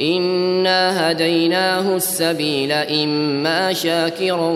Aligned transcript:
إنا 0.00 1.10
هديناه 1.10 1.96
السبيل 1.96 2.72
إما 2.72 3.72
شاكرا 3.72 4.50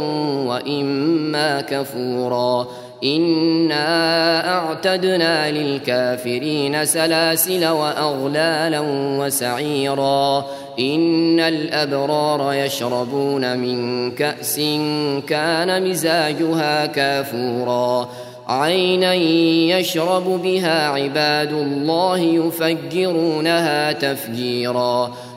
وإما 0.46 1.60
كفورا 1.60 2.66
إنا 3.05 4.48
أعتدنا 4.59 5.51
للكافرين 5.51 6.84
سلاسل 6.84 7.66
وأغلالا 7.66 8.80
وسعيرا 9.20 10.46
إن 10.79 11.41
الأبرار 11.41 12.52
يشربون 12.52 13.59
من 13.59 14.10
كأس 14.10 14.60
كان 15.29 15.91
مزاجها 15.91 16.87
كافورا 16.87 18.09
عينا 18.48 19.15
يشرب 19.79 20.43
بها 20.43 20.88
عباد 20.88 21.52
الله 21.52 22.18
يفجرونها 22.18 23.93
تفجيرا 23.93 25.12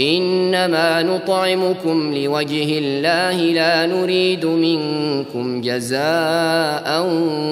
إنما 0.00 1.02
نطعمكم 1.02 2.14
لوجه 2.14 2.78
الله 2.78 3.32
لا 3.32 3.86
نريد 3.86 4.46
منكم 4.46 5.60
جزاء 5.60 7.02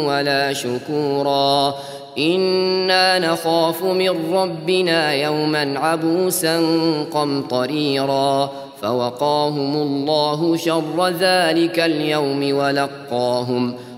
ولا 0.06 0.53
شكورا. 0.53 1.75
إنا 2.19 3.19
نخاف 3.19 3.83
من 3.83 4.34
ربنا 4.34 5.12
يوما 5.12 5.78
عبوسا 5.78 6.61
قمطريرا. 7.12 8.51
فوقاهم 8.83 9.77
الله 9.77 10.56
شر 10.56 11.08
ذلك 11.08 11.81
اليوم 11.81 12.56
ولقاهم 12.56 13.75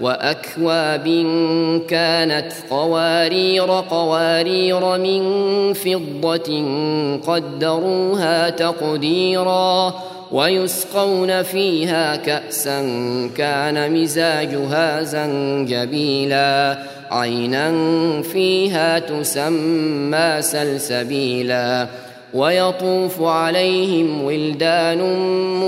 وأكواب 0.00 1.04
كانت 1.88 2.52
قوارير 2.70 3.70
قوارير 3.70 4.98
من 4.98 5.22
فضة 5.72 6.64
قدروها 7.26 8.50
تقديرا 8.50 9.94
ويسقون 10.32 11.42
فيها 11.42 12.16
كأسا 12.16 12.80
كان 13.36 13.92
مزاجها 13.92 15.02
زنجبيلا 15.02 16.78
عينا 17.10 17.72
فيها 18.22 18.98
تسمى 18.98 20.36
سلسبيلا 20.40 21.86
ويطوف 22.34 23.22
عليهم 23.22 24.24
ولدان 24.24 24.98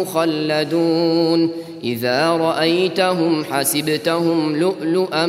مخلدون. 0.00 1.50
إذا 1.84 2.30
رأيتهم 2.30 3.44
حسبتهم 3.44 4.56
لؤلؤا 4.56 5.26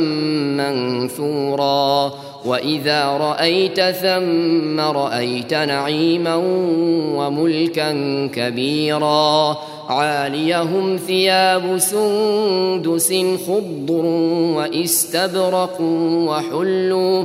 منثورا. 0.58 2.12
وإذا 2.46 3.04
رأيت 3.04 3.80
ثم 3.80 4.80
رأيت 4.80 5.54
نعيما 5.54 6.34
وملكا 7.16 7.92
كبيرا. 8.26 9.56
عاليهم 9.88 10.96
ثياب 10.96 11.78
سندس 11.78 13.14
خضر 13.46 14.04
واستبرق 14.56 15.76
وحلوا. 16.26 17.24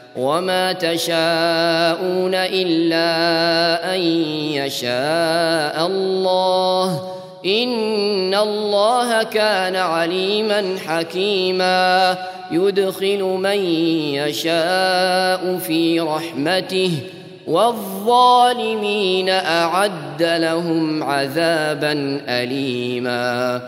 وما 0.15 0.73
تشاءون 0.73 2.35
إلا 2.35 3.05
أن 3.95 3.99
يشاء 4.51 5.87
الله 5.87 7.01
إن 7.45 8.35
الله 8.35 9.23
كان 9.23 9.75
عليما 9.75 10.75
حكيما 10.87 12.17
يدخل 12.51 13.23
من 13.23 13.57
يشاء 14.15 15.57
في 15.57 15.99
رحمته 15.99 16.91
والظالمين 17.47 19.29
أعد 19.29 20.23
لهم 20.23 21.03
عذابا 21.03 22.21
أليما 22.27 23.61